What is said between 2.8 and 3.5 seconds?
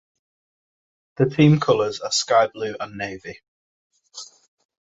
navy.